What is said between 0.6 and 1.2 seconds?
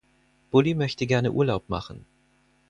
möchte